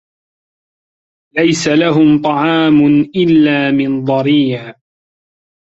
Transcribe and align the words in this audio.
لَيسَ 1.35 1.67
لَهُم 1.67 2.21
طَعامٌ 2.21 3.01
إِلّا 3.15 3.71
مِن 3.71 4.05
ضَريعٍ 4.05 4.75